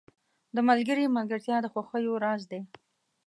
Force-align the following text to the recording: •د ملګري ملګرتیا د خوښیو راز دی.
•د 0.55 0.57
ملګري 0.69 1.05
ملګرتیا 1.17 1.57
د 1.61 1.67
خوښیو 1.73 2.21
راز 2.23 2.41
دی. 2.51 2.61